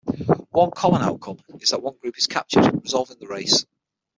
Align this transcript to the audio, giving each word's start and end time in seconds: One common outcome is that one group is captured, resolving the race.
One 0.49 0.71
common 0.71 1.03
outcome 1.03 1.37
is 1.59 1.69
that 1.69 1.83
one 1.83 1.95
group 1.97 2.17
is 2.17 2.25
captured, 2.25 2.73
resolving 2.83 3.19
the 3.19 3.27
race. 3.27 3.67